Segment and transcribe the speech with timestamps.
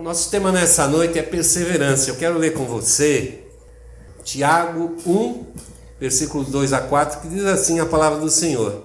[0.00, 2.08] O nosso tema nessa noite é perseverança.
[2.08, 3.40] Eu quero ler com você
[4.24, 5.44] Tiago 1,
[6.00, 8.82] versículos 2 a 4, que diz assim a palavra do Senhor: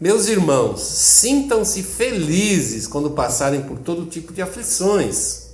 [0.00, 5.48] Meus irmãos, sintam-se felizes quando passarem por todo tipo de aflições,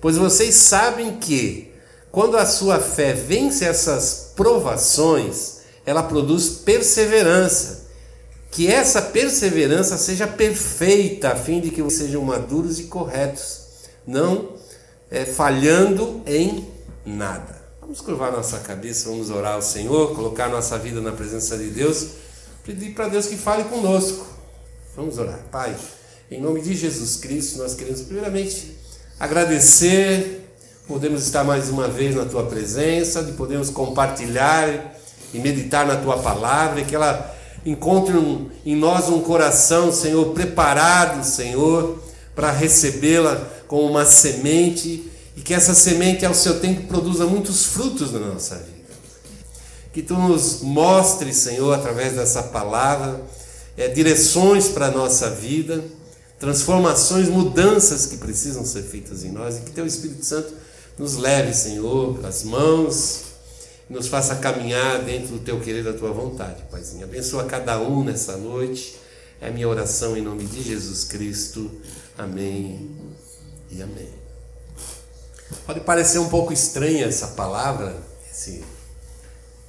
[0.00, 1.72] pois vocês sabem que,
[2.12, 7.80] quando a sua fé vence essas provações, ela produz perseverança.
[8.48, 13.59] Que essa perseverança seja perfeita, a fim de que vocês sejam maduros e corretos,
[14.10, 14.48] não
[15.08, 16.68] é, falhando em
[17.06, 17.60] nada.
[17.80, 22.08] Vamos curvar nossa cabeça, vamos orar ao Senhor, colocar nossa vida na presença de Deus,
[22.64, 24.26] pedir para Deus que fale conosco.
[24.96, 25.38] Vamos orar.
[25.50, 25.76] Pai,
[26.30, 28.76] em nome de Jesus Cristo, nós queremos primeiramente
[29.18, 30.44] agradecer,
[30.88, 34.96] podemos estar mais uma vez na tua presença, de podermos compartilhar
[35.32, 41.24] e meditar na tua palavra, que ela encontre um, em nós um coração, Senhor, preparado,
[41.24, 42.02] Senhor,
[42.34, 48.10] para recebê-la como uma semente e que essa semente ao seu tempo produza muitos frutos
[48.10, 48.90] na nossa vida.
[49.92, 53.22] Que tu nos mostre, Senhor, através dessa palavra,
[53.76, 55.84] é, direções para a nossa vida,
[56.36, 60.52] transformações, mudanças que precisam ser feitas em nós e que teu Espírito Santo
[60.98, 63.20] nos leve, Senhor, pelas mãos
[63.88, 67.04] nos faça caminhar dentro do teu querer, da tua vontade, Paizinho.
[67.04, 68.96] Abençoa cada um nessa noite.
[69.40, 71.70] É minha oração em nome de Jesus Cristo.
[72.18, 72.99] Amém
[73.70, 74.08] e amém.
[75.66, 77.96] Pode parecer um pouco estranha essa palavra,
[78.30, 78.64] esse,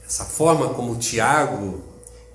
[0.06, 1.82] essa forma como Tiago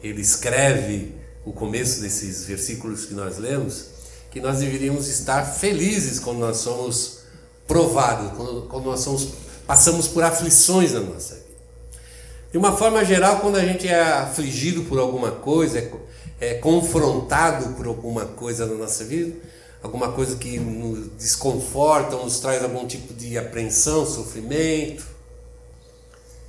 [0.02, 1.14] ele escreve
[1.44, 3.86] o começo desses versículos que nós lemos,
[4.30, 7.20] que nós deveríamos estar felizes quando nós somos
[7.66, 9.28] provados, quando, quando nós somos,
[9.66, 11.46] passamos por aflições na nossa vida.
[12.52, 15.90] De uma forma geral, quando a gente é afligido por alguma coisa, é,
[16.40, 19.36] é confrontado por alguma coisa na nossa vida,
[19.82, 25.06] alguma coisa que nos desconforta, nos traz algum tipo de apreensão, sofrimento.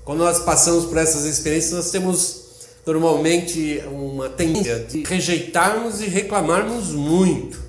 [0.03, 2.45] Quando nós passamos por essas experiências, nós temos
[2.85, 7.61] normalmente uma tendência de rejeitarmos e reclamarmos muito,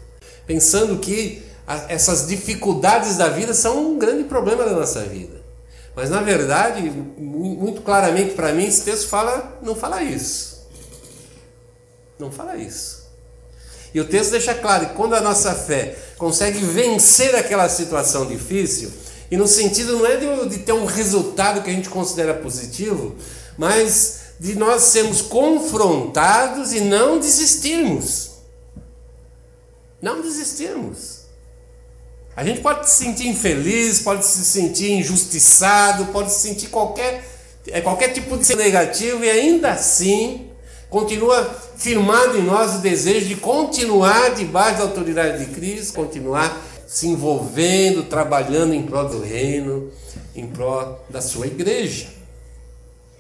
[0.47, 1.43] pensando que
[1.89, 5.43] essas dificuldades da vida são um grande problema da nossa vida.
[5.95, 6.83] Mas na verdade,
[7.19, 10.65] muito claramente para mim, esse texto fala, não fala isso.
[12.19, 13.08] Não fala isso.
[13.95, 18.91] E o texto deixa claro que quando a nossa fé consegue vencer aquela situação difícil,
[19.31, 23.15] e no sentido não é de, de ter um resultado que a gente considera positivo,
[23.57, 28.31] mas de nós sermos confrontados e não desistirmos.
[30.01, 31.19] Não desistirmos.
[32.37, 37.25] A gente pode se sentir infeliz, pode se sentir injustiçado, pode se sentir qualquer,
[37.67, 40.48] é, qualquer tipo de negativo e ainda assim
[40.91, 41.45] continua
[41.77, 48.05] firmado em nós o desejo de continuar debaixo da autoridade de Cristo, continuar se envolvendo,
[48.05, 49.91] trabalhando em prol do reino,
[50.35, 52.09] em prol da sua igreja.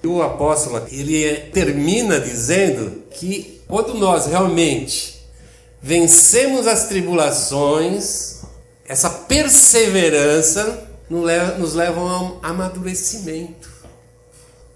[0.04, 5.22] O apóstolo ele termina dizendo que quando nós realmente
[5.82, 8.40] vencemos as tribulações,
[8.86, 13.77] essa perseverança nos leva a um amadurecimento.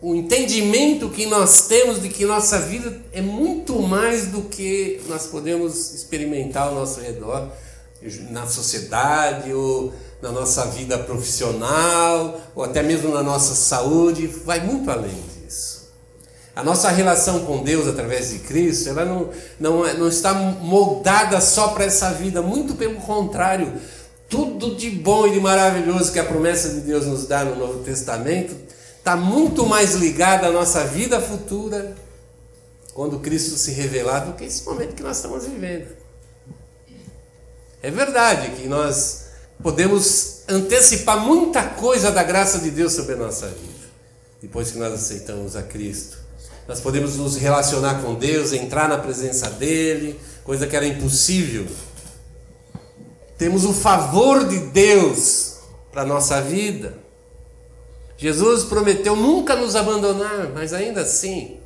[0.02, 5.28] O entendimento que nós temos de que nossa vida é muito mais do que nós
[5.28, 7.48] podemos experimentar ao nosso redor,
[8.30, 14.90] na sociedade, ou na nossa vida profissional, ou até mesmo na nossa saúde, vai muito
[14.90, 15.14] além
[15.44, 15.92] disso.
[16.56, 19.30] A nossa relação com Deus através de Cristo, ela não,
[19.60, 23.72] não, é, não está moldada só para essa vida, muito pelo contrário
[24.28, 27.84] tudo de bom e de maravilhoso que a promessa de Deus nos dá no Novo
[27.84, 28.71] Testamento
[29.02, 31.96] está muito mais ligado à nossa vida futura
[32.94, 35.88] quando Cristo se revelar do que esse momento que nós estamos vivendo.
[37.82, 39.26] É verdade que nós
[39.62, 43.88] podemos antecipar muita coisa da graça de Deus sobre a nossa vida,
[44.40, 46.18] depois que nós aceitamos a Cristo.
[46.68, 51.66] Nós podemos nos relacionar com Deus, entrar na presença dEle, coisa que era impossível
[53.42, 55.56] temos o favor de Deus
[55.90, 56.96] para a nossa vida.
[58.22, 61.58] Jesus prometeu nunca nos abandonar, mas ainda assim,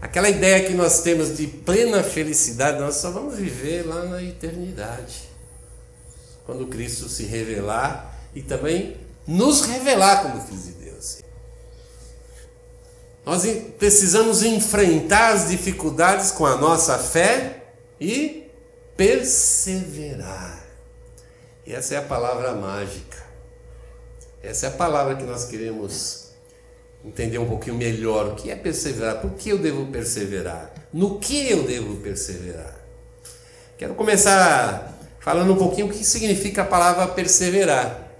[0.00, 5.28] aquela ideia que nós temos de plena felicidade, nós só vamos viver lá na eternidade.
[6.46, 11.18] Quando Cristo se revelar e também nos revelar como filhos de Deus.
[13.26, 13.42] Nós
[13.76, 17.64] precisamos enfrentar as dificuldades com a nossa fé
[18.00, 18.48] e
[18.96, 20.64] perseverar.
[21.66, 23.27] E essa é a palavra mágica.
[24.42, 26.28] Essa é a palavra que nós queremos
[27.04, 28.28] entender um pouquinho melhor.
[28.28, 29.20] O que é perseverar?
[29.20, 30.72] Por que eu devo perseverar?
[30.92, 32.76] No que eu devo perseverar?
[33.76, 38.12] Quero começar falando um pouquinho o que significa a palavra perseverar.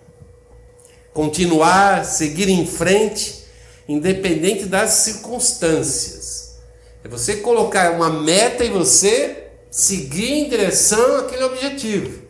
[1.13, 3.45] Continuar, seguir em frente,
[3.89, 6.59] independente das circunstâncias.
[7.03, 12.28] É você colocar uma meta e você seguir em direção àquele objetivo.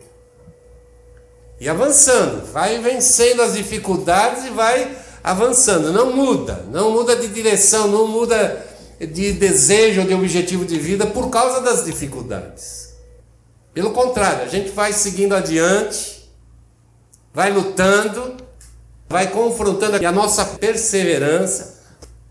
[1.59, 5.91] E avançando, vai vencendo as dificuldades e vai avançando.
[5.91, 8.65] Não muda, não muda de direção, não muda
[8.99, 12.93] de desejo, de objetivo de vida por causa das dificuldades.
[13.73, 16.29] Pelo contrário, a gente vai seguindo adiante,
[17.33, 18.37] vai lutando,
[19.07, 21.79] vai confrontando e a nossa perseverança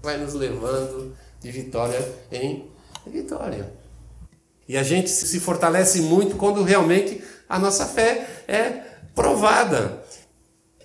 [0.03, 2.67] vai nos levando de vitória em
[3.07, 3.73] vitória.
[4.69, 8.88] E a gente se fortalece muito quando realmente a nossa fé é
[9.19, 10.05] provada.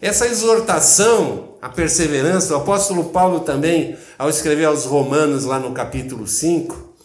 [0.01, 6.27] Essa exortação à perseverança, o apóstolo Paulo também, ao escrever aos Romanos, lá no capítulo
[6.27, 6.95] 5,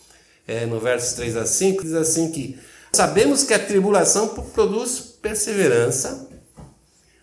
[0.47, 2.59] é, no versos 3 a 5, diz assim que
[2.91, 6.31] sabemos que a tribulação produz perseverança,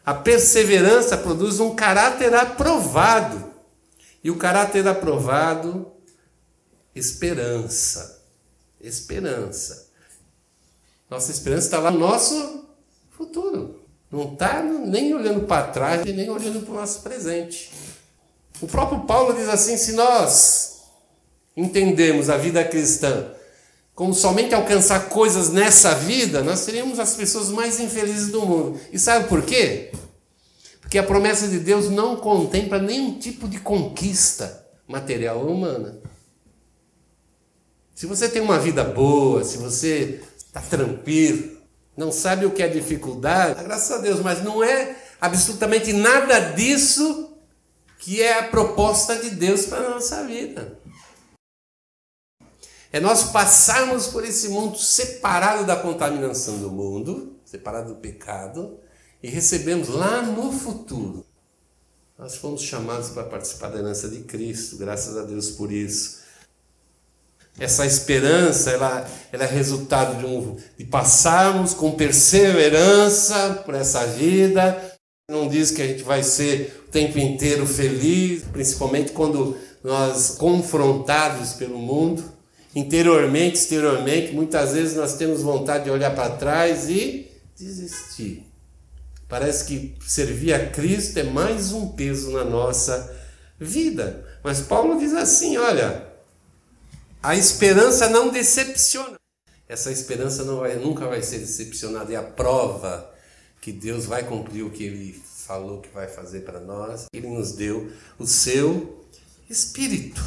[0.05, 3.43] a perseverança produz um caráter aprovado,
[4.23, 5.91] e o caráter aprovado,
[6.93, 8.23] esperança.
[8.79, 9.89] Esperança.
[11.09, 12.67] Nossa esperança está lá no nosso
[13.09, 13.84] futuro.
[14.15, 17.69] Não está nem olhando para trás e nem olhando para o nosso presente.
[18.61, 20.83] O próprio Paulo diz assim: se nós
[21.53, 23.29] entendemos a vida cristã
[23.93, 28.79] como somente alcançar coisas nessa vida, nós seríamos as pessoas mais infelizes do mundo.
[28.89, 29.91] E sabe por quê?
[30.79, 35.99] Porque a promessa de Deus não contempla nenhum tipo de conquista material ou humana.
[37.93, 41.54] Se você tem uma vida boa, se você está tranquilo,
[41.95, 47.33] não sabe o que é dificuldade, graças a Deus, mas não é absolutamente nada disso
[47.99, 50.77] que é a proposta de Deus para a nossa vida.
[52.91, 58.79] É nós passarmos por esse mundo separado da contaminação do mundo, separado do pecado,
[59.21, 61.25] e recebemos lá no futuro.
[62.17, 66.24] Nós fomos chamados para participar da herança de Cristo, graças a Deus por isso.
[67.57, 74.77] Essa esperança, ela, ela é resultado de, um, de passarmos com perseverança por essa vida.
[75.29, 81.53] Não diz que a gente vai ser o tempo inteiro feliz, principalmente quando nós confrontados
[81.53, 82.23] pelo mundo,
[82.75, 88.51] interiormente, exteriormente, muitas vezes nós temos vontade de olhar para trás e desistir.
[89.29, 93.15] Parece que servir a Cristo é mais um peso na nossa
[93.59, 94.23] vida.
[94.43, 96.04] Mas Paulo diz assim: olha,
[97.25, 99.15] a esperança não decepciona.
[99.67, 102.13] Essa esperança não vai, nunca vai ser decepcionada.
[102.13, 103.11] É a prova
[103.59, 107.05] que Deus vai cumprir o que Ele falou que vai fazer para nós.
[107.11, 109.03] Ele nos deu o seu
[109.49, 110.21] Espírito.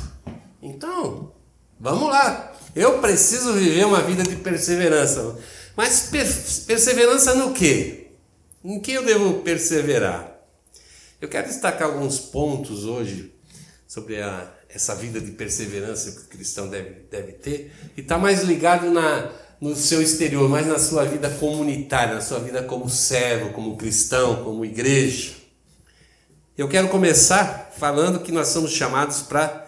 [0.60, 1.32] Então,
[1.78, 2.52] vamos lá.
[2.74, 5.38] Eu preciso viver uma vida de perseverança.
[5.76, 6.26] Mas per
[6.66, 8.08] perseverança no quê?
[8.64, 10.36] Em que eu devo perseverar?
[11.20, 13.32] Eu quero destacar alguns pontos hoje
[13.86, 18.42] sobre a essa vida de perseverança que o cristão deve, deve ter, e está mais
[18.42, 19.30] ligado na,
[19.60, 24.44] no seu exterior, mais na sua vida comunitária, na sua vida como servo, como cristão,
[24.44, 25.32] como igreja.
[26.56, 29.66] Eu quero começar falando que nós somos chamados para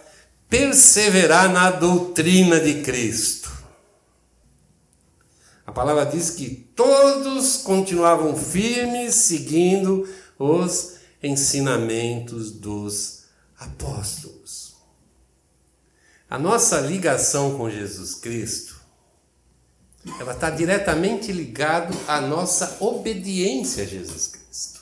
[0.49, 3.51] perseverar na doutrina de Cristo.
[5.65, 13.21] A palavra diz que todos continuavam firmes seguindo os ensinamentos dos
[13.57, 14.60] apóstolos.
[16.31, 18.81] A nossa ligação com Jesus Cristo,
[20.21, 24.81] ela está diretamente ligado à nossa obediência a Jesus Cristo.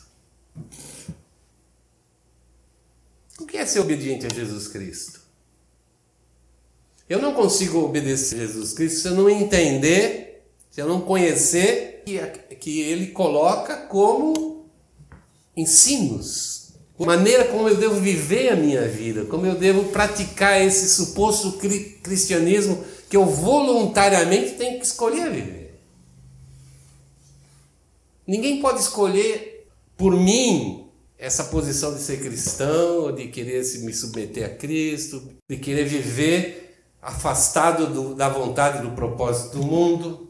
[3.40, 5.23] O que é ser obediente a Jesus Cristo?
[7.09, 12.02] Eu não consigo obedecer a Jesus Cristo se eu não entender, se eu não conhecer
[12.05, 12.19] que,
[12.57, 14.69] que Ele coloca como
[15.57, 16.58] ensinos
[17.07, 21.59] maneira como eu devo viver a minha vida, como eu devo praticar esse suposto
[22.02, 25.81] cristianismo que eu voluntariamente tenho que escolher viver.
[28.26, 30.88] Ninguém pode escolher por mim
[31.19, 35.85] essa posição de ser cristão, ou de querer se me submeter a Cristo, de querer
[35.85, 40.28] viver afastado do, da vontade do propósito do mundo.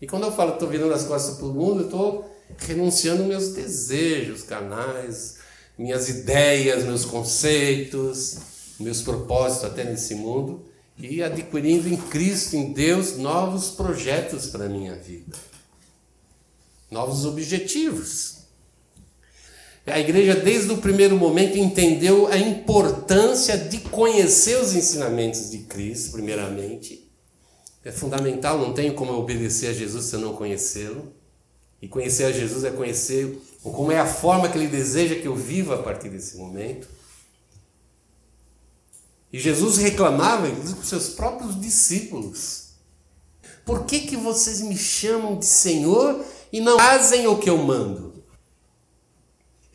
[0.00, 3.48] E quando eu falo estou virando as costas para o mundo, eu estou renunciando meus
[3.48, 5.36] desejos carnais,
[5.78, 8.38] minhas ideias, meus conceitos,
[8.78, 10.64] meus propósitos até nesse mundo
[10.98, 15.36] e adquirindo em Cristo, em Deus, novos projetos para a minha vida,
[16.90, 18.36] novos objetivos.
[19.86, 26.12] A igreja, desde o primeiro momento, entendeu a importância de conhecer os ensinamentos de Cristo,
[26.12, 27.08] primeiramente,
[27.84, 31.14] é fundamental, não tenho como obedecer a Jesus se eu não conhecê-lo.
[31.80, 35.34] E conhecer a Jesus é conhecer como é a forma que ele deseja que eu
[35.34, 36.88] viva a partir desse momento.
[39.32, 42.68] E Jesus reclamava, inclusive, com seus próprios discípulos:
[43.64, 48.24] Por que, que vocês me chamam de Senhor e não fazem o que eu mando?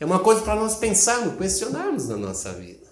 [0.00, 2.82] É uma coisa para nós pensarmos, questionarmos na nossa vida.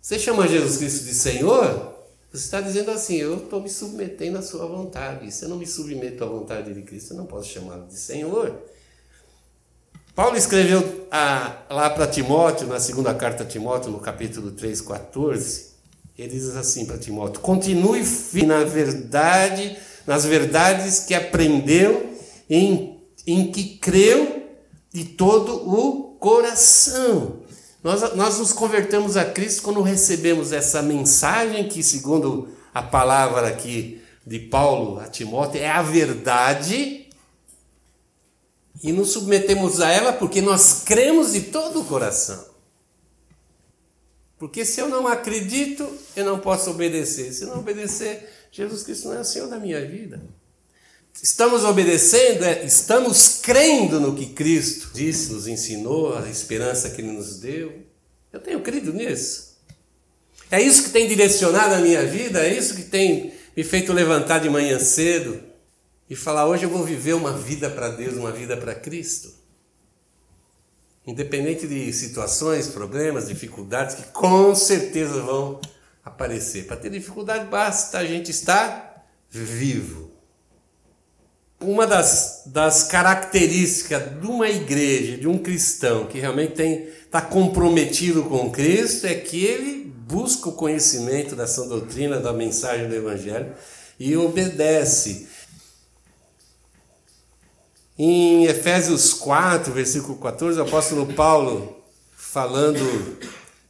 [0.00, 1.91] Você chama Jesus Cristo de Senhor?
[2.32, 5.30] Você está dizendo assim, eu estou me submetendo à sua vontade.
[5.30, 8.58] Se eu não me submeto à vontade de Cristo, eu não posso chamá-lo de Senhor.
[10.14, 15.72] Paulo escreveu a, lá para Timóteo, na segunda carta a Timóteo, no capítulo 3, 14,
[16.16, 22.14] ele diz assim para Timóteo: continue firme na verdade, nas verdades que aprendeu,
[22.48, 24.48] em, em que creu
[24.90, 27.41] de todo o coração
[27.82, 34.00] nós, nós nos convertemos a Cristo quando recebemos essa mensagem que, segundo a palavra aqui
[34.24, 37.08] de Paulo a Timóteo, é a verdade
[38.82, 42.52] e nos submetemos a ela porque nós cremos de todo o coração.
[44.38, 47.32] Porque se eu não acredito, eu não posso obedecer.
[47.32, 50.20] Se não obedecer, Jesus Cristo não é o Senhor da minha vida.
[51.20, 57.12] Estamos obedecendo, é, estamos crendo no que Cristo disse, nos ensinou, a esperança que Ele
[57.12, 57.82] nos deu.
[58.32, 59.58] Eu tenho crido nisso.
[60.50, 64.38] É isso que tem direcionado a minha vida, é isso que tem me feito levantar
[64.38, 65.40] de manhã cedo
[66.08, 69.32] e falar: hoje eu vou viver uma vida para Deus, uma vida para Cristo.
[71.06, 75.60] Independente de situações, problemas, dificuldades que com certeza vão
[76.04, 76.66] aparecer.
[76.66, 80.11] Para ter dificuldade, basta a gente estar vivo
[81.62, 88.50] uma das, das características de uma igreja, de um cristão que realmente está comprometido com
[88.50, 93.54] Cristo, é que ele busca o conhecimento da sã doutrina, da mensagem do Evangelho
[93.98, 95.28] e obedece.
[97.98, 101.82] Em Efésios 4, versículo 14, o apóstolo Paulo,
[102.16, 102.80] falando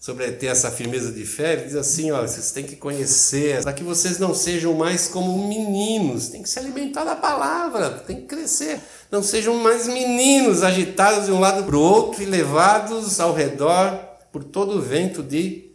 [0.03, 3.73] sobre ter essa firmeza de fé, ele diz assim: ó, vocês têm que conhecer, para
[3.73, 8.27] que vocês não sejam mais como meninos, tem que se alimentar da palavra, tem que
[8.27, 8.81] crescer.
[9.13, 13.97] Não sejam mais meninos agitados de um lado para o outro e levados ao redor
[14.33, 15.71] por todo o vento de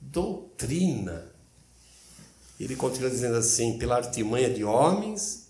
[0.00, 1.28] doutrina.
[2.60, 5.48] Ele continua dizendo assim: pela artimanha de homens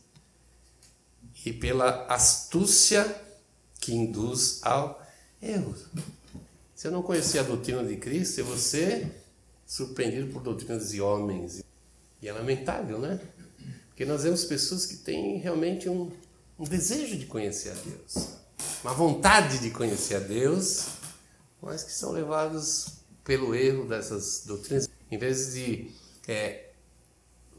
[1.44, 3.14] e pela astúcia
[3.78, 5.02] que induz ao
[5.42, 5.74] erro.
[6.82, 9.08] Se eu não conhecia a doutrina de Cristo, eu vou ser
[9.64, 11.62] surpreendido por doutrinas de homens.
[12.20, 13.20] E é lamentável, né?
[13.86, 16.10] Porque nós vemos pessoas que têm realmente um,
[16.58, 18.30] um desejo de conhecer a Deus,
[18.82, 20.88] uma vontade de conhecer a Deus,
[21.62, 22.86] mas que são levados
[23.22, 24.88] pelo erro dessas doutrinas.
[25.08, 25.88] Em vez de
[26.26, 26.70] é,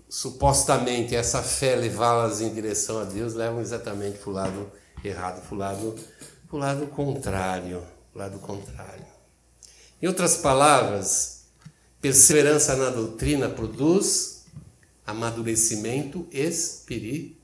[0.09, 5.55] supostamente essa fé levá-las em direção a Deus, levam exatamente para o lado errado, para
[5.55, 5.95] o lado,
[6.45, 7.81] para o lado contrário.
[8.13, 9.12] Lado contrário.
[10.03, 11.45] Em outras palavras,
[12.01, 14.43] perseverança na doutrina produz
[15.07, 17.37] amadurecimento espiritual.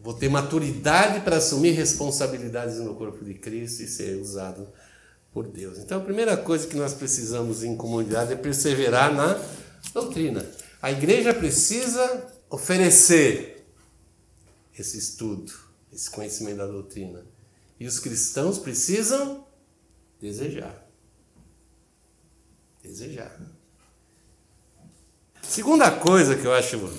[0.00, 4.66] Vou ter maturidade para assumir responsabilidades no corpo de Cristo e ser usado
[5.30, 5.76] por Deus.
[5.76, 9.38] Então, a primeira coisa que nós precisamos em comunidade é perseverar na
[9.92, 10.46] doutrina.
[10.80, 13.66] A igreja precisa oferecer
[14.78, 15.52] esse estudo,
[15.92, 17.22] esse conhecimento da doutrina.
[17.78, 19.44] E os cristãos precisam
[20.24, 20.74] Desejar.
[22.82, 23.38] Desejar.
[25.42, 26.90] Segunda coisa que eu acho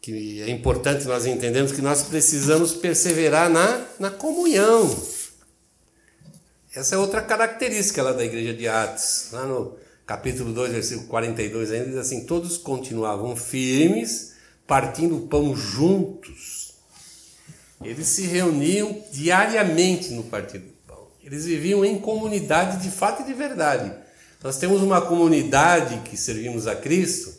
[0.00, 4.88] que é importante nós entendermos que nós precisamos perseverar na, na comunhão.
[6.74, 9.28] Essa é outra característica lá da igreja de Atos.
[9.32, 14.32] Lá no capítulo 2, versículo 42, ainda diz assim: Todos continuavam firmes,
[14.66, 16.76] partindo o pão juntos.
[17.84, 20.75] Eles se reuniam diariamente no partido
[21.26, 23.92] eles viviam em comunidade de fato e de verdade.
[24.44, 27.34] Nós temos uma comunidade que servimos a Cristo,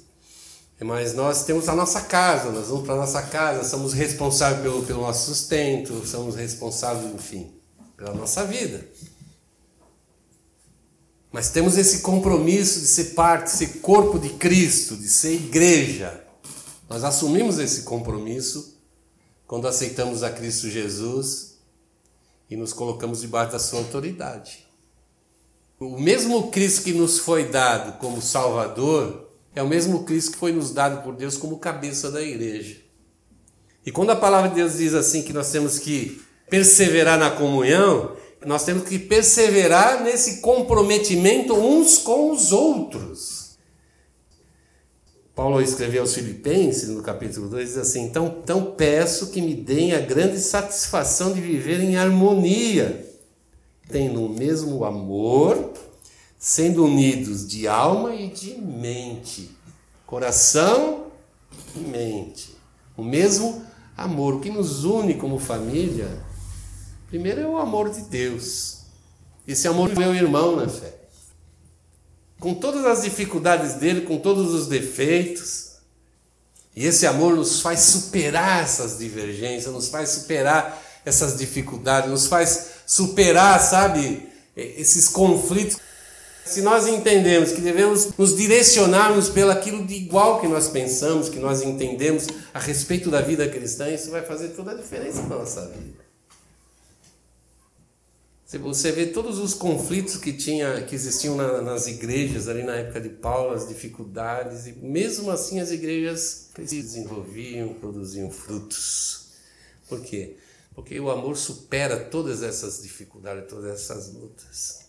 [0.82, 4.84] mas nós temos a nossa casa, nós vamos para a nossa casa, somos responsáveis pelo,
[4.84, 7.50] pelo nosso sustento, somos responsáveis, enfim,
[7.96, 8.86] pela nossa vida.
[11.32, 16.26] Mas temos esse compromisso de ser parte, de ser corpo de Cristo, de ser igreja.
[16.90, 18.78] Nós assumimos esse compromisso
[19.48, 21.47] quando aceitamos a Cristo Jesus
[22.50, 24.66] e nos colocamos debaixo da sua autoridade.
[25.80, 30.52] O mesmo Cristo que nos foi dado como Salvador é o mesmo Cristo que foi
[30.52, 32.78] nos dado por Deus como cabeça da igreja.
[33.86, 38.16] E quando a palavra de Deus diz assim que nós temos que perseverar na comunhão,
[38.46, 43.37] nós temos que perseverar nesse comprometimento uns com os outros.
[45.38, 50.00] Paulo escreveu aos Filipenses, no capítulo 2, diz assim: então, peço que me deem a
[50.00, 53.08] grande satisfação de viver em harmonia,
[53.88, 55.74] tendo o mesmo amor,
[56.40, 59.52] sendo unidos de alma e de mente,
[60.08, 61.06] coração
[61.76, 62.58] e mente.
[62.98, 63.62] O mesmo
[63.96, 64.34] amor.
[64.34, 66.10] O que nos une como família,
[67.10, 68.80] primeiro é o amor de Deus.
[69.48, 70.97] Esse amor do meu irmão na fé.
[72.40, 75.68] Com todas as dificuldades dele, com todos os defeitos.
[76.76, 82.68] E esse amor nos faz superar essas divergências, nos faz superar essas dificuldades, nos faz
[82.86, 85.78] superar, sabe, esses conflitos.
[86.46, 91.40] Se nós entendemos que devemos nos direcionarmos pelo aquilo de igual que nós pensamos, que
[91.40, 95.62] nós entendemos a respeito da vida cristã, isso vai fazer toda a diferença na nossa
[95.68, 96.07] vida.
[98.50, 103.02] Você vê todos os conflitos que, tinha, que existiam na, nas igrejas ali na época
[103.02, 109.34] de Paulo, as dificuldades, e mesmo assim as igrejas se desenvolviam, produziam frutos.
[109.90, 110.38] Por quê?
[110.74, 114.88] Porque o amor supera todas essas dificuldades, todas essas lutas.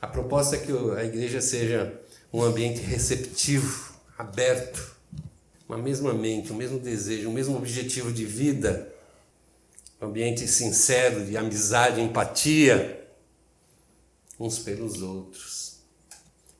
[0.00, 2.00] A proposta é que a igreja seja
[2.32, 4.96] um ambiente receptivo, aberto,
[5.70, 8.92] uma mesma mente, o mesmo desejo, o mesmo objetivo de vida,
[10.02, 13.08] um ambiente sincero de amizade, empatia
[14.38, 15.78] uns pelos outros.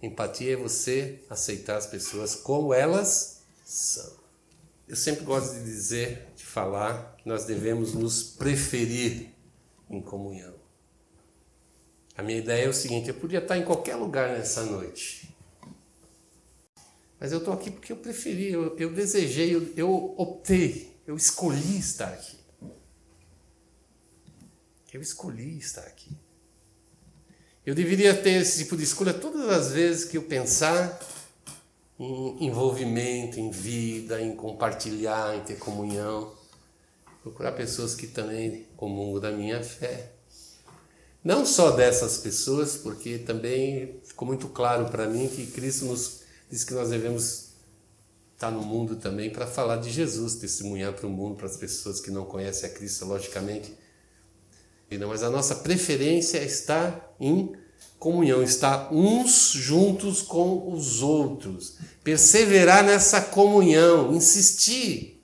[0.00, 4.12] Empatia é você aceitar as pessoas como elas são.
[4.86, 9.30] Eu sempre gosto de dizer, de falar, que nós devemos nos preferir
[9.90, 10.54] em comunhão.
[12.16, 15.19] A minha ideia é o seguinte: eu podia estar em qualquer lugar nessa noite.
[17.20, 21.78] Mas eu estou aqui porque eu preferi, eu, eu desejei, eu, eu optei, eu escolhi
[21.78, 22.38] estar aqui.
[24.90, 26.10] Eu escolhi estar aqui.
[27.64, 30.98] Eu deveria ter esse tipo de escolha todas as vezes que eu pensar
[31.98, 36.32] em envolvimento, em vida, em compartilhar, em ter comunhão.
[37.22, 40.10] Procurar pessoas que também comungam da minha fé.
[41.22, 46.19] Não só dessas pessoas, porque também ficou muito claro para mim que Cristo nos
[46.50, 47.50] diz que nós devemos
[48.34, 52.00] estar no mundo também para falar de Jesus, testemunhar para o mundo, para as pessoas
[52.00, 53.72] que não conhecem a Cristo, logicamente.
[55.08, 57.52] Mas a nossa preferência é estar em
[57.98, 65.20] comunhão, estar uns juntos com os outros, perseverar nessa comunhão, insistir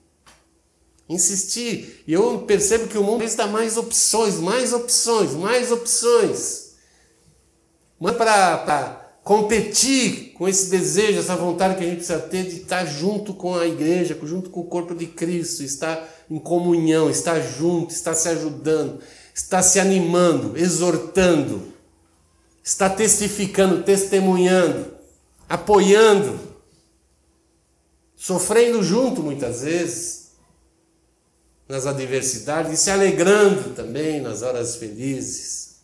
[1.09, 2.03] insistir.
[2.07, 6.75] E eu percebo que o mundo está mais opções, mais opções, mais opções.
[7.99, 12.87] Mas para competir com esse desejo, essa vontade que a gente precisa ter de estar
[12.87, 17.93] junto com a igreja, junto com o corpo de Cristo, estar em comunhão, estar junto,
[17.93, 19.01] estar se ajudando,
[19.35, 21.73] estar se animando, exortando,
[22.63, 24.95] estar testificando, testemunhando,
[25.49, 26.39] apoiando,
[28.15, 30.31] sofrendo junto muitas vezes
[31.69, 35.81] nas adversidades e se alegrando também nas horas felizes.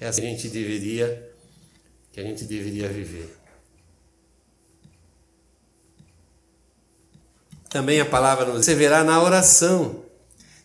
[0.00, 1.33] É assim que a gente deveria,
[2.14, 3.36] que a gente deveria viver.
[7.68, 10.04] Também a palavra nos verá na oração.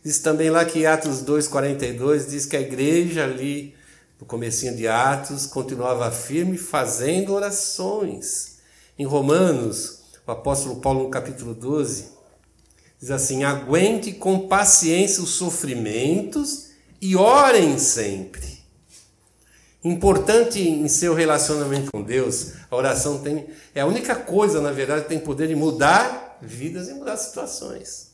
[0.05, 3.75] Diz também lá que Atos 2,42 diz que a igreja ali,
[4.19, 8.59] no comecinho de Atos, continuava firme fazendo orações.
[8.95, 12.19] Em Romanos, o apóstolo Paulo no capítulo 12,
[12.99, 18.58] Diz assim: aguente com paciência os sofrimentos e orem sempre.
[19.83, 25.03] Importante em seu relacionamento com Deus, a oração tem é a única coisa, na verdade,
[25.03, 28.09] que tem poder de mudar vidas e mudar situações.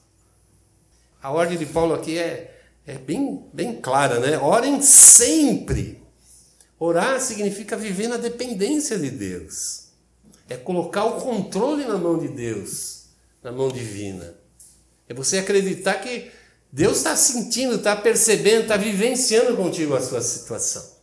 [1.21, 4.37] A ordem de Paulo aqui é, é bem, bem clara, né?
[4.37, 6.03] Orem sempre.
[6.77, 9.85] Orar significa viver na dependência de Deus.
[10.47, 13.05] É colocar o controle na mão de Deus,
[13.41, 14.35] na mão divina.
[15.09, 16.31] É você acreditar que
[16.71, 20.94] Deus está sentindo, está percebendo, está vivenciando contigo a sua situação.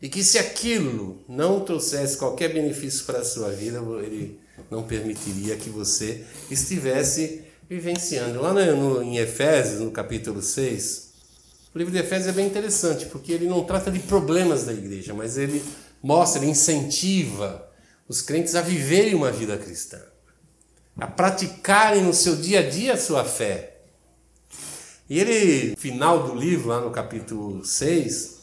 [0.00, 5.56] E que se aquilo não trouxesse qualquer benefício para a sua vida, ele não permitiria
[5.56, 8.40] que você estivesse vivenciando.
[8.40, 11.10] Lá no, em Efésios, no capítulo 6,
[11.74, 15.12] o livro de Efésios é bem interessante, porque ele não trata de problemas da igreja,
[15.12, 15.62] mas ele
[16.02, 17.68] mostra, ele incentiva
[18.08, 20.00] os crentes a viverem uma vida cristã
[21.00, 23.78] a praticarem no seu dia a dia a sua fé.
[25.08, 28.39] E ele, final do livro, lá no capítulo 6,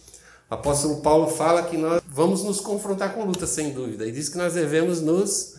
[0.50, 4.30] o apóstolo Paulo fala que nós vamos nos confrontar com luta, sem dúvida, e diz
[4.30, 5.58] que nós devemos nos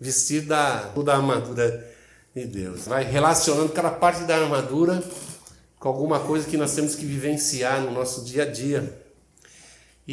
[0.00, 1.88] vestir da, da armadura
[2.34, 2.86] de Deus.
[2.86, 5.02] Vai relacionando cada parte da armadura
[5.78, 9.00] com alguma coisa que nós temos que vivenciar no nosso dia a dia.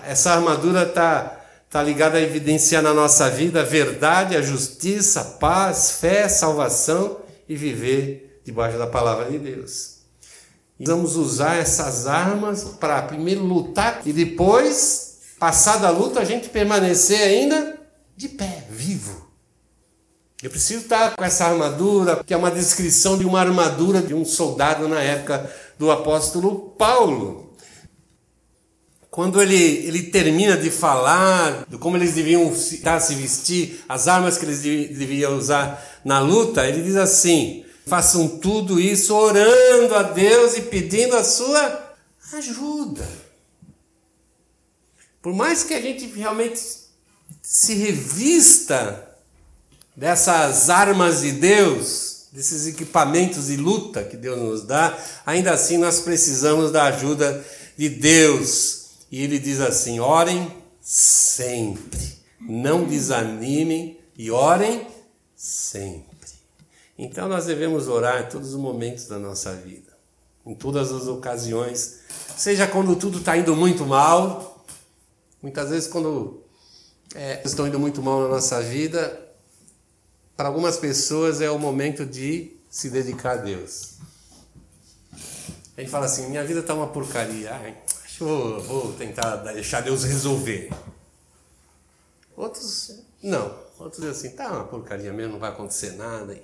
[0.04, 5.24] Essa armadura está tá ligada a evidenciar na nossa vida a verdade, a justiça, a
[5.24, 9.95] paz, fé, salvação e viver debaixo da palavra de Deus.
[10.80, 17.22] Vamos usar essas armas para primeiro lutar e depois, passada a luta, a gente permanecer
[17.22, 17.80] ainda
[18.16, 19.26] de pé, vivo.
[20.44, 24.26] Eu preciso estar com essa armadura, que é uma descrição de uma armadura de um
[24.26, 27.54] soldado na época do apóstolo Paulo.
[29.10, 34.38] Quando ele, ele termina de falar de como eles deviam estar, se vestir, as armas
[34.38, 40.58] que eles deviam usar na luta, ele diz assim: façam tudo isso orando a Deus
[40.58, 41.96] e pedindo a sua
[42.34, 43.08] ajuda.
[45.22, 46.60] Por mais que a gente realmente
[47.42, 49.08] se revista
[49.96, 56.02] dessas armas de Deus, desses equipamentos de luta que Deus nos dá, ainda assim nós
[56.02, 57.46] precisamos da ajuda
[57.78, 58.86] de Deus.
[59.12, 64.86] E ele diz assim: orem sempre, não desanimem e orem
[65.36, 66.15] sempre.
[66.98, 69.92] Então nós devemos orar em todos os momentos da nossa vida,
[70.46, 72.00] em todas as ocasiões,
[72.38, 74.66] seja quando tudo está indo muito mal,
[75.42, 76.42] muitas vezes quando
[77.14, 79.22] é, estão indo muito mal na nossa vida,
[80.38, 83.96] para algumas pessoas é o momento de se dedicar a Deus.
[85.78, 89.38] A gente fala assim: minha vida está uma porcaria, Ai, acho que vou, vou tentar
[89.38, 90.70] deixar Deus resolver.
[92.36, 93.58] Outros, não.
[93.78, 96.38] Outros dizem assim: tá uma porcaria mesmo, não vai acontecer nada.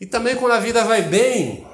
[0.00, 1.66] E também quando a vida vai bem,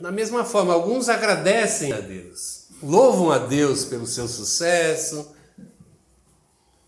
[0.00, 5.36] da mesma forma, alguns agradecem a Deus, louvam a Deus pelo seu sucesso,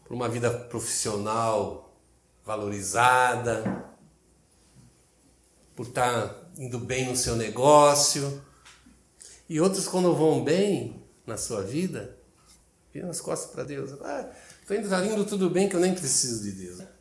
[0.05, 1.95] por uma vida profissional
[2.45, 3.85] valorizada,
[5.75, 8.43] por estar indo bem no seu negócio.
[9.49, 12.17] E outros, quando vão bem na sua vida,
[12.95, 13.93] viram as costas para Deus.
[14.01, 16.96] Ah, estou indo, tá indo tudo bem que eu nem preciso de Deus.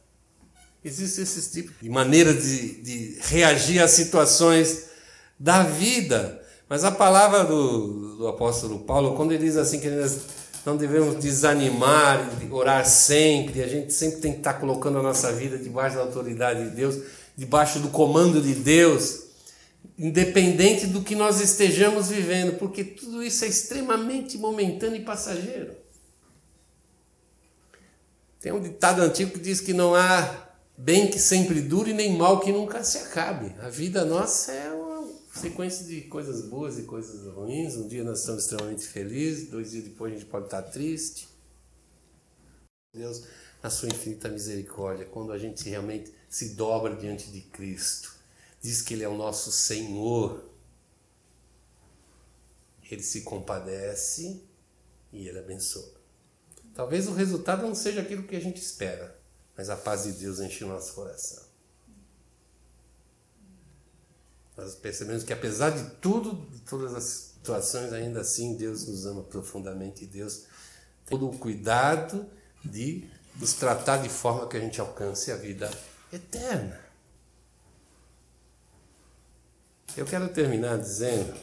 [0.86, 4.86] Existe esse tipo de maneira de, de reagir às situações
[5.40, 6.40] da vida.
[6.70, 10.20] Mas a palavra do, do apóstolo Paulo, quando ele diz assim que nós
[10.64, 15.58] não devemos desanimar, orar sempre, a gente sempre tem que estar colocando a nossa vida
[15.58, 17.02] debaixo da autoridade de Deus,
[17.36, 19.24] debaixo do comando de Deus,
[19.98, 25.74] independente do que nós estejamos vivendo, porque tudo isso é extremamente momentâneo e passageiro.
[28.40, 30.45] Tem um ditado antigo que diz que não há
[30.78, 33.56] bem que sempre dure, nem mal que nunca se acabe.
[33.60, 37.76] A vida nossa é uma sequência de coisas boas e coisas ruins.
[37.76, 41.28] Um dia nós estamos extremamente felizes, dois dias depois a gente pode estar triste.
[42.94, 43.24] Deus,
[43.62, 48.16] na sua infinita misericórdia, quando a gente realmente se dobra diante de Cristo,
[48.62, 50.44] diz que Ele é o nosso Senhor,
[52.90, 54.42] Ele se compadece
[55.12, 55.94] e Ele abençoa.
[56.74, 59.18] Talvez o resultado não seja aquilo que a gente espera,
[59.58, 61.44] mas a paz de Deus enche o nosso coração.
[64.58, 69.24] Nós percebemos que apesar de tudo, de todas as situações, ainda assim Deus nos ama
[69.24, 70.46] profundamente e Deus
[71.06, 72.26] tem todo o cuidado
[72.64, 75.70] de nos tratar de forma que a gente alcance a vida
[76.12, 76.80] eterna.
[79.96, 81.38] Eu quero terminar dizendo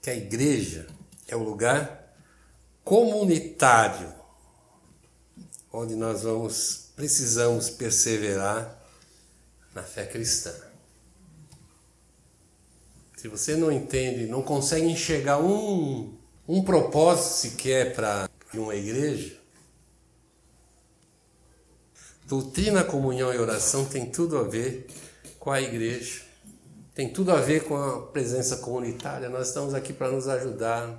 [0.00, 0.86] que a igreja
[1.26, 2.14] é o lugar
[2.84, 4.14] comunitário
[5.72, 8.82] onde nós vamos precisamos perseverar
[9.74, 10.52] na fé cristã.
[13.16, 16.16] Se você não entende, não consegue enxergar um,
[16.48, 19.36] um propósito sequer para uma igreja,
[22.26, 24.86] doutrina, comunhão e oração tem tudo a ver
[25.38, 26.22] com a igreja,
[26.94, 29.28] tem tudo a ver com a presença comunitária.
[29.28, 30.98] Nós estamos aqui para nos ajudar,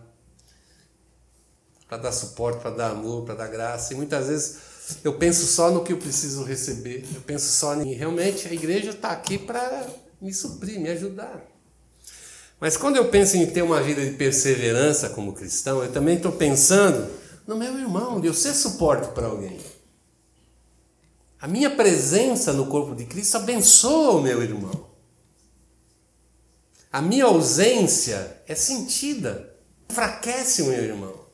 [1.88, 3.94] para dar suporte, para dar amor, para dar graça.
[3.94, 7.06] E muitas vezes eu penso só no que eu preciso receber.
[7.14, 9.88] Eu penso só em realmente a igreja está aqui para
[10.22, 11.46] me suprir, me ajudar.
[12.60, 16.32] Mas quando eu penso em ter uma vida de perseverança como cristão, eu também estou
[16.32, 17.08] pensando
[17.46, 19.60] no meu irmão, de eu ser suporte para alguém.
[21.40, 24.88] A minha presença no corpo de Cristo abençoa o meu irmão.
[26.92, 29.56] A minha ausência é sentida,
[29.90, 31.27] enfraquece o meu irmão.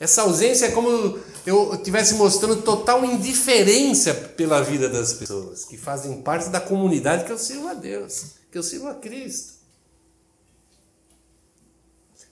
[0.00, 6.22] Essa ausência é como eu estivesse mostrando total indiferença pela vida das pessoas que fazem
[6.22, 9.54] parte da comunidade que eu sirvo a Deus, que eu sirvo a Cristo.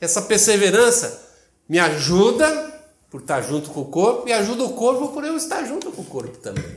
[0.01, 1.23] Essa perseverança
[1.69, 2.75] me ajuda
[3.11, 6.03] por estar junto com o corpo e ajuda o corpo por eu estar junto com
[6.03, 6.77] o corpo também.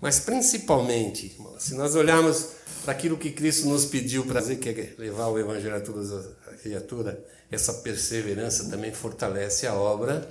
[0.00, 2.48] Mas principalmente, se nós olharmos
[2.82, 6.10] para aquilo que Cristo nos pediu para fazer, que é levar o Evangelho a todas
[6.10, 6.26] as
[6.62, 7.18] criaturas,
[7.50, 10.28] essa perseverança também fortalece a obra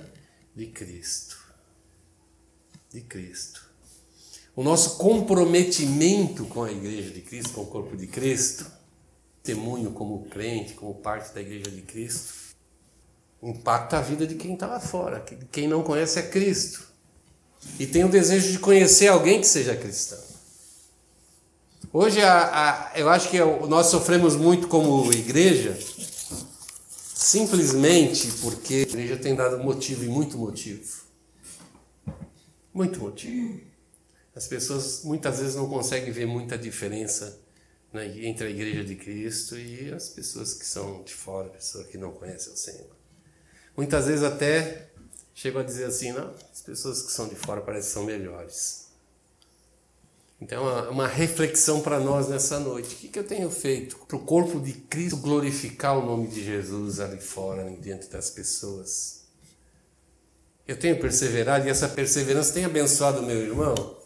[0.54, 1.38] de Cristo.
[2.90, 3.62] De Cristo.
[4.54, 8.66] O nosso comprometimento com a Igreja de Cristo, com o corpo de Cristo,
[9.42, 12.34] testemunho como crente, como parte da Igreja de Cristo,
[13.42, 16.86] impacta a vida de quem está lá fora, quem não conhece é Cristo.
[17.78, 20.18] E tem o desejo de conhecer alguém que seja cristão.
[21.92, 25.78] Hoje a, a, eu acho que nós sofremos muito como igreja,
[27.32, 31.02] simplesmente porque a igreja tem dado motivo e muito motivo.
[32.74, 33.58] Muito motivo.
[34.36, 37.40] As pessoas muitas vezes não conseguem ver muita diferença
[37.90, 41.96] né, entre a igreja de Cristo e as pessoas que são de fora, pessoas que
[41.96, 42.90] não conhecem o Senhor.
[43.74, 44.90] Muitas vezes até
[45.34, 48.81] chegam a dizer assim, não, as pessoas que são de fora parecem que são melhores.
[50.42, 52.96] Então, uma, uma reflexão para nós nessa noite.
[52.96, 56.44] O que, que eu tenho feito para o corpo de Cristo glorificar o nome de
[56.44, 59.22] Jesus ali fora, diante das pessoas?
[60.66, 63.96] Eu tenho perseverado e essa perseverança tem abençoado meu irmão?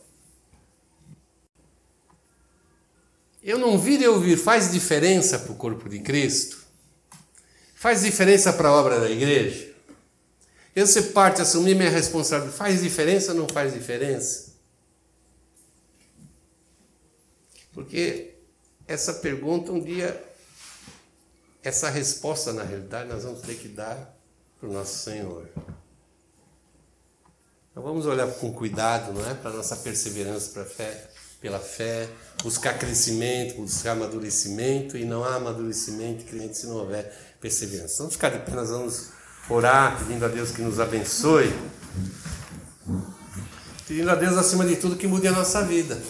[3.42, 6.66] Eu não vir e ouvir faz diferença para o corpo de Cristo?
[7.74, 9.72] Faz diferença para a obra da igreja?
[10.74, 14.55] Eu ser parte, assumir minha responsabilidade, faz diferença ou não faz diferença?
[17.76, 18.32] Porque
[18.88, 20.18] essa pergunta, um dia,
[21.62, 24.18] essa resposta, na realidade, nós vamos ter que dar
[24.58, 25.46] para o nosso Senhor.
[27.70, 29.34] Então vamos olhar com cuidado, não é?
[29.34, 32.08] Para nossa perseverança para fé, pela fé,
[32.42, 37.98] buscar crescimento, buscar amadurecimento, e não há amadurecimento e crescimento se não houver perseverança.
[37.98, 39.10] Vamos ficar de pé, nós vamos
[39.50, 41.54] orar, pedindo a Deus que nos abençoe,
[43.86, 46.00] pedindo a Deus, acima de tudo, que mude a nossa vida.